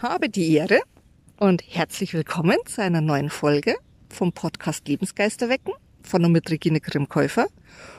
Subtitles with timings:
[0.00, 0.80] Habe die Ehre
[1.40, 3.74] und herzlich willkommen zu einer neuen Folge
[4.08, 7.48] vom Podcast Lebensgeister wecken von und mit Regine Grimmkäufer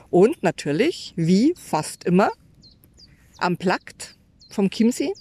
[0.08, 2.30] und natürlich, wie fast immer,
[3.36, 4.16] am Plakt
[4.48, 5.12] vom Chiemsee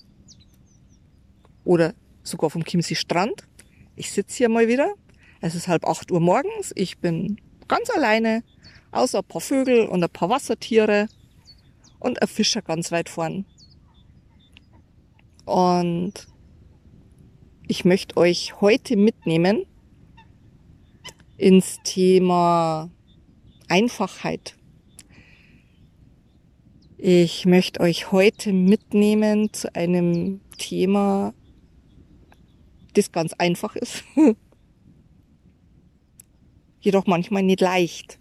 [1.65, 3.43] oder sogar vom Chiemsee Strand.
[3.97, 4.93] Ich sitze hier mal wieder.
[5.41, 6.71] Es ist halb acht Uhr morgens.
[6.75, 8.41] Ich bin ganz alleine,
[8.91, 11.09] außer ein paar Vögel und ein paar Wassertiere
[11.99, 13.43] und ein Fischer ganz weit vorn.
[15.43, 16.28] Und
[17.69, 19.63] ich möchte euch heute mitnehmen
[21.37, 22.89] ins Thema
[23.67, 24.57] Einfachheit.
[26.97, 31.35] Ich möchte euch heute mitnehmen zu einem Thema,
[32.95, 34.03] das ganz einfach ist,
[36.81, 38.17] jedoch manchmal nicht leicht.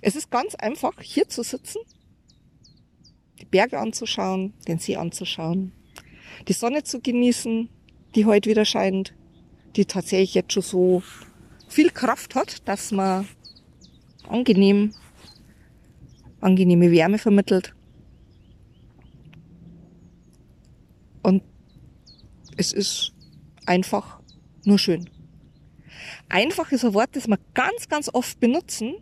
[0.00, 1.80] Es ist ganz einfach, hier zu sitzen
[3.46, 5.72] die Berge anzuschauen, den See anzuschauen,
[6.48, 7.68] die Sonne zu genießen,
[8.14, 9.14] die heute wieder scheint,
[9.76, 11.02] die tatsächlich jetzt schon so
[11.68, 13.28] viel Kraft hat, dass man
[14.28, 14.92] angenehm,
[16.40, 17.74] angenehme Wärme vermittelt.
[21.22, 21.42] Und
[22.56, 23.12] es ist
[23.64, 24.20] einfach
[24.64, 25.08] nur schön.
[26.28, 28.96] Einfach ist ein Wort, das wir ganz, ganz oft benutzen.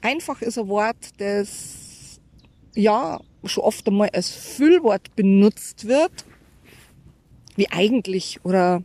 [0.00, 2.20] Einfach ist ein Wort, das
[2.74, 6.12] ja schon oft einmal als Füllwort benutzt wird,
[7.56, 8.82] wie eigentlich oder,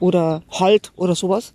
[0.00, 1.54] oder halt oder sowas.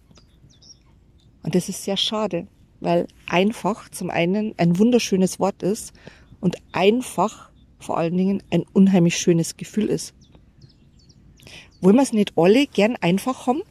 [1.44, 2.48] Und das ist sehr schade,
[2.80, 5.94] weil einfach zum einen ein wunderschönes Wort ist
[6.40, 10.14] und einfach vor allen Dingen ein unheimlich schönes Gefühl ist.
[11.82, 13.64] Wollen wir es nicht alle gern einfach haben?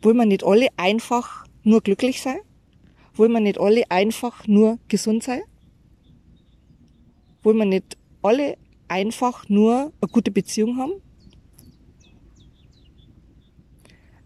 [0.00, 2.40] Wollen wir nicht alle einfach nur glücklich sein?
[3.14, 5.42] Wollen wir nicht alle einfach nur gesund sein?
[7.42, 8.56] Wollen wir nicht alle
[8.88, 10.92] einfach nur eine gute Beziehung haben?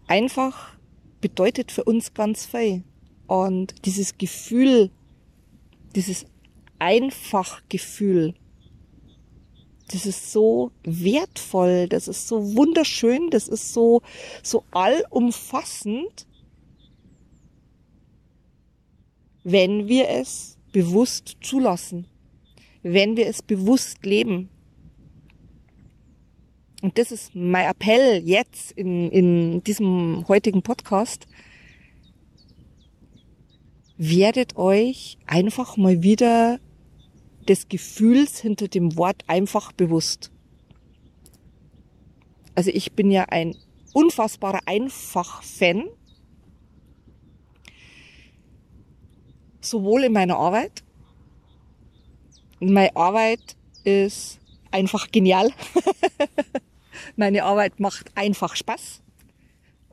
[0.07, 0.77] Einfach
[1.19, 2.83] bedeutet für uns ganz viel.
[3.27, 4.89] Und dieses Gefühl,
[5.95, 6.25] dieses
[6.79, 8.35] Einfachgefühl,
[9.91, 14.01] das ist so wertvoll, das ist so wunderschön, das ist so,
[14.43, 16.26] so allumfassend.
[19.49, 22.05] Wenn wir es bewusst zulassen,
[22.83, 24.49] wenn wir es bewusst leben.
[26.81, 31.27] Und das ist mein Appell jetzt in, in diesem heutigen Podcast.
[33.97, 36.59] Werdet euch einfach mal wieder
[37.47, 40.29] des Gefühls hinter dem Wort einfach bewusst.
[42.53, 43.55] Also ich bin ja ein
[43.93, 45.85] unfassbarer Einfach-Fan
[49.69, 50.83] sowohl in meiner Arbeit.
[52.59, 54.39] Meine Arbeit ist
[54.71, 55.51] einfach genial.
[57.15, 59.01] Meine Arbeit macht einfach Spaß.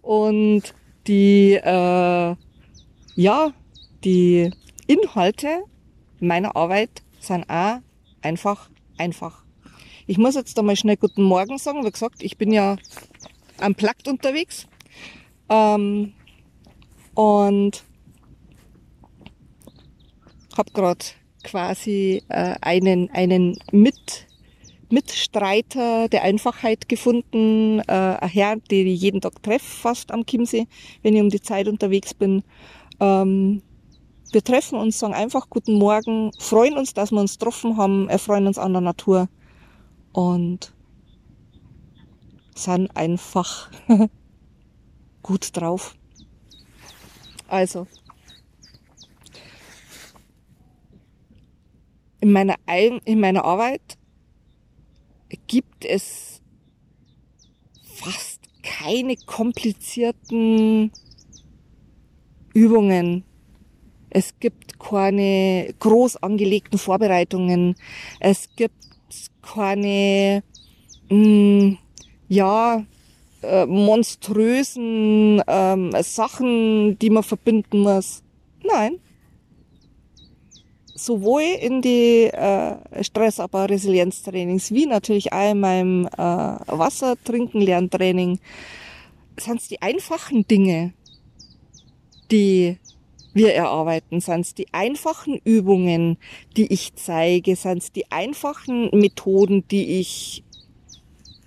[0.03, 0.75] Und
[1.07, 2.37] die, äh,
[3.17, 3.53] ja,
[4.05, 4.51] die
[4.87, 5.65] Inhalte
[6.21, 7.81] meiner Arbeit sind auch
[8.23, 9.45] einfach einfach.
[10.07, 11.85] Ich muss jetzt da mal schnell guten Morgen sagen.
[11.85, 12.77] Wie gesagt, ich bin ja
[13.59, 14.67] am Plakt unterwegs.
[15.49, 16.13] Ähm,
[17.15, 17.85] und
[20.57, 21.05] habe gerade
[21.43, 24.27] quasi äh, einen, einen Mit,
[24.91, 30.67] Mitstreiter der Einfachheit gefunden, äh, ein Herr, den ich jeden Tag treffe, fast am Chiemsee,
[31.03, 32.43] wenn ich um die Zeit unterwegs bin.
[33.01, 33.63] Ähm,
[34.33, 38.47] wir treffen uns, sagen einfach Guten Morgen, freuen uns, dass wir uns getroffen haben, erfreuen
[38.47, 39.29] uns an der Natur
[40.13, 40.73] und
[42.57, 43.71] sind einfach
[45.23, 45.95] gut drauf.
[47.49, 47.87] Also,
[52.25, 52.57] in meiner,
[53.05, 53.99] in meiner Arbeit
[55.47, 56.41] gibt es
[57.83, 60.91] fast keine komplizierten
[62.55, 63.25] Übungen.
[64.09, 67.75] Es gibt keine groß angelegten Vorbereitungen.
[68.21, 68.87] Es gibt
[69.43, 70.43] keine,
[71.11, 71.79] mh, mm,
[72.29, 72.87] ja,
[73.43, 78.23] äh, monströsen ähm, Sachen, die man verbinden muss.
[78.63, 78.99] Nein
[80.95, 88.39] sowohl in die äh, Stressabbau Resilienztrainings wie natürlich auch in meinem äh, Wasser trinken Lerntraining
[89.39, 90.93] sind es die einfachen Dinge,
[92.31, 92.79] die
[93.33, 96.19] wir erarbeiten, sind es die einfachen Übungen,
[96.57, 100.45] die ich zeige, sind es die einfachen Methoden, die ich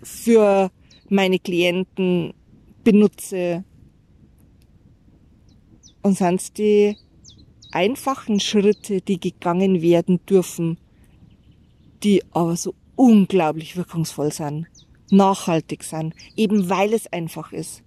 [0.03, 0.69] für
[1.07, 2.33] meine Klienten
[2.83, 3.63] benutze
[6.01, 6.97] und sind es die
[7.71, 10.77] einfachen Schritte, die gegangen werden dürfen,
[12.03, 14.67] die aber so unglaublich wirkungsvoll sind,
[15.11, 17.83] nachhaltig sind, eben weil es einfach ist.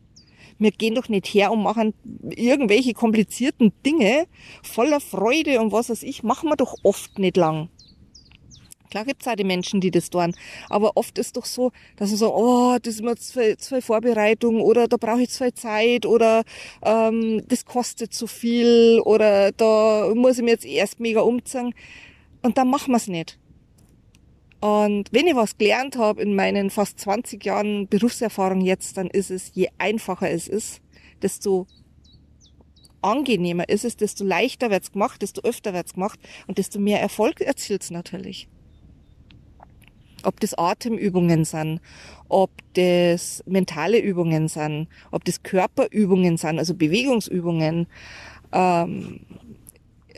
[0.58, 1.94] Wir gehen doch nicht her und machen
[2.28, 4.26] irgendwelche komplizierten Dinge
[4.62, 7.70] voller Freude und was weiß ich, machen wir doch oft nicht lang.
[8.90, 10.34] Klar gibt's auch die Menschen, die das tun.
[10.68, 13.74] Aber oft ist doch so, dass man so, oh, das ist mir zu viel, zu
[13.74, 16.42] viel Vorbereitung oder da brauche ich zu viel Zeit oder
[16.82, 21.72] ähm, das kostet zu viel oder da muss ich mir jetzt erst mega umziehen.
[22.42, 23.38] Und dann machen wir's nicht.
[24.60, 29.30] Und wenn ich was gelernt habe in meinen fast 20 Jahren Berufserfahrung jetzt, dann ist
[29.30, 30.82] es, je einfacher es ist,
[31.22, 31.66] desto
[33.02, 37.40] angenehmer ist es, desto leichter wird's gemacht, desto öfter wird's gemacht und desto mehr Erfolg
[37.40, 38.48] erzielt's natürlich.
[40.24, 41.80] Ob das Atemübungen sind,
[42.28, 47.86] ob das mentale Übungen sind, ob das Körperübungen sind, also Bewegungsübungen,
[48.52, 49.20] ähm,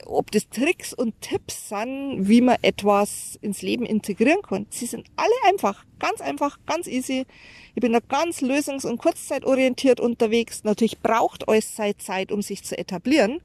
[0.06, 4.66] ob das Tricks und Tipps sind, wie man etwas ins Leben integrieren kann.
[4.70, 7.26] Sie sind alle einfach, ganz einfach, ganz easy.
[7.74, 10.64] Ich bin da ganz lösungs- und kurzzeitorientiert unterwegs.
[10.64, 13.40] Natürlich braucht alles Zeit, Zeit, um sich zu etablieren.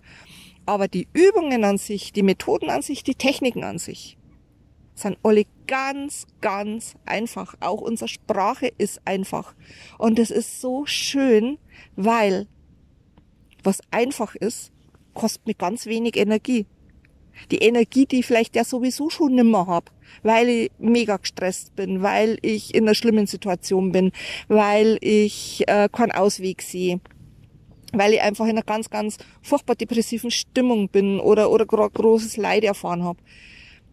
[0.66, 4.17] Aber die Übungen an sich, die Methoden an sich, die Techniken an sich,
[5.00, 7.56] sind alle ganz, ganz einfach.
[7.60, 9.54] Auch unsere Sprache ist einfach.
[9.98, 11.58] Und es ist so schön,
[11.96, 12.48] weil
[13.64, 14.72] was einfach ist,
[15.14, 16.66] kostet mir ganz wenig Energie.
[17.52, 19.92] Die Energie, die ich vielleicht ja sowieso schon nimmer hab,
[20.24, 24.12] weil ich mega gestresst bin, weil ich in einer schlimmen Situation bin,
[24.48, 27.00] weil ich äh, keinen Ausweg sehe,
[27.94, 32.64] weil ich einfach in einer ganz, ganz furchtbar depressiven Stimmung bin oder, oder großes Leid
[32.64, 33.20] erfahren habe.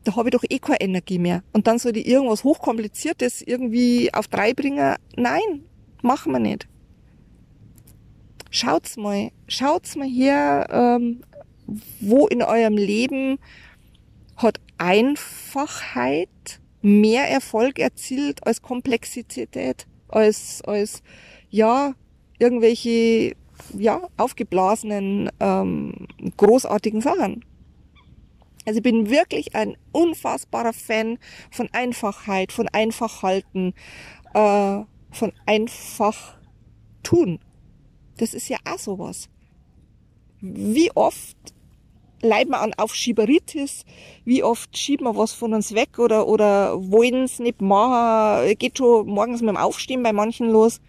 [0.05, 1.43] Da habe ich doch eh keine Energie mehr.
[1.53, 4.97] Und dann soll ich irgendwas Hochkompliziertes irgendwie auf drei bringen.
[5.17, 5.65] Nein,
[6.03, 6.69] machen wir nicht
[8.55, 11.23] schaut's mal, schaut's mal hier, ähm,
[12.01, 13.39] wo in eurem Leben
[14.37, 16.29] hat Einfachheit
[16.81, 21.03] mehr Erfolg erzielt als Komplexität, als, als,
[21.51, 21.95] ja,
[22.39, 23.35] irgendwelche,
[23.77, 26.07] ja, aufgeblasenen, ähm,
[26.37, 27.45] großartigen Sachen.
[28.67, 31.19] Also ich bin wirklich ein unfassbarer Fan
[31.51, 33.75] von Einfachheit, von Einfachhalten,
[34.33, 34.81] äh,
[35.11, 36.39] von einfach
[37.03, 37.41] tun.
[38.17, 39.29] Das ist ja auch sowas.
[40.41, 41.37] Wie oft
[42.25, 43.85] leiden wir an Aufschieberitis,
[44.25, 48.79] wie oft schieben wir was von uns weg oder, oder wollen es nicht machen, geht
[48.79, 50.81] schon morgens mit dem Aufstehen bei manchen los.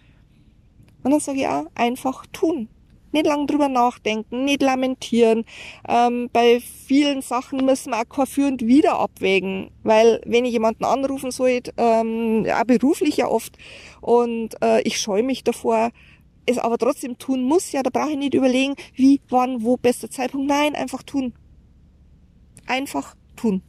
[1.02, 2.68] Und dann sage ich auch, einfach tun.
[3.16, 5.46] Nicht lang drüber nachdenken, nicht lamentieren.
[5.88, 10.84] Ähm, bei vielen Sachen müssen wir auch Für und Wider abwägen, weil wenn ich jemanden
[10.84, 13.56] anrufen soll, ähm, auch beruflich ja oft,
[14.02, 15.92] und äh, ich scheue mich davor,
[16.44, 20.10] es aber trotzdem tun muss, ja, da brauche ich nicht überlegen, wie, wann, wo, bester
[20.10, 20.48] Zeitpunkt.
[20.48, 21.32] Nein, einfach tun.
[22.66, 23.62] Einfach tun.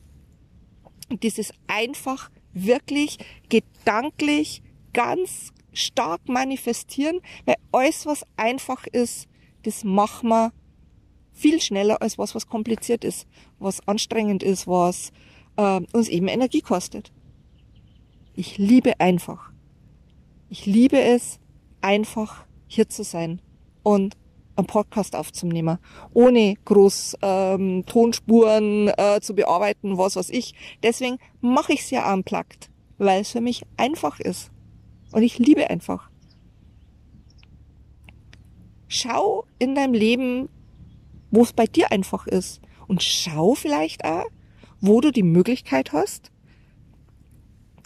[1.10, 3.18] Und dieses einfach wirklich
[3.48, 4.62] gedanklich
[4.92, 9.30] ganz stark manifestieren, weil alles, was einfach ist,
[9.68, 10.54] das machen wir
[11.34, 13.28] viel schneller als was, was kompliziert ist,
[13.60, 15.12] was anstrengend ist, was
[15.58, 17.12] äh, uns eben Energie kostet.
[18.34, 19.52] Ich liebe einfach.
[20.50, 21.40] Ich liebe es,
[21.82, 23.42] einfach hier zu sein
[23.84, 24.16] und
[24.56, 25.80] einen Podcast aufzunehmen,
[26.14, 30.54] ohne groß ähm, Tonspuren äh, zu bearbeiten, was weiß ich.
[30.82, 34.50] Deswegen mache ich es ja unplugged, weil es für mich einfach ist.
[35.12, 36.10] Und ich liebe einfach.
[38.88, 40.50] Schau in deinem Leben,
[41.32, 42.62] wo es bei dir einfach ist.
[42.88, 44.26] Und schau vielleicht auch,
[44.80, 46.32] wo du die Möglichkeit hast,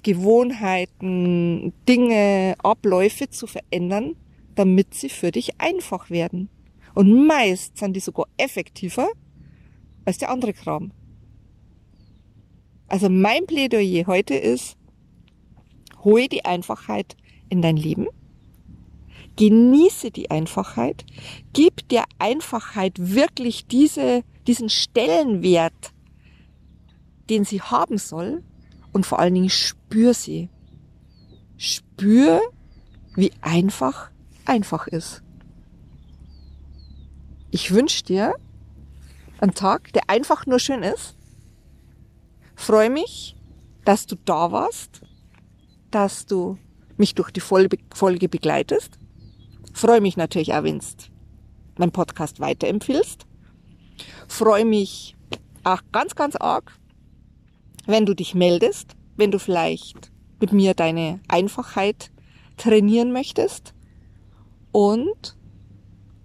[0.04, 4.16] Gewohnheiten, Dinge, Abläufe zu verändern,
[4.56, 6.50] damit sie für dich einfach werden.
[6.94, 9.10] Und meist sind die sogar effektiver
[10.06, 10.92] als der andere Kram.
[12.88, 14.76] Also mein Plädoyer heute ist,
[16.04, 17.16] hole die Einfachheit
[17.50, 18.08] in dein Leben,
[19.36, 21.06] genieße die Einfachheit,
[21.54, 25.94] gib der Einfachheit wirklich diese, diesen Stellenwert,
[27.30, 28.44] den sie haben soll
[28.92, 30.50] und vor allen Dingen spür sie.
[31.58, 32.42] Spür,
[33.16, 34.12] wie einfach
[34.46, 35.24] einfach ist.
[37.52, 38.34] Ich wünsche dir
[39.40, 41.16] einen Tag, der einfach nur schön ist.
[42.56, 43.36] Freue mich,
[43.86, 45.02] dass du da warst,
[45.90, 46.58] dass du
[46.98, 49.00] mich durch die Folge begleitest.
[49.74, 50.86] Freue mich natürlich auch, wenn du
[51.78, 53.26] meinen Podcast weiterempfiehlst.
[54.28, 55.16] Freue mich
[55.64, 56.78] auch ganz, ganz arg,
[57.86, 62.12] wenn du dich meldest, wenn du vielleicht mit mir deine Einfachheit
[62.58, 63.74] trainieren möchtest
[64.72, 65.38] und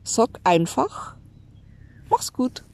[0.05, 1.17] sag einfach,
[2.09, 2.65] mach's gut.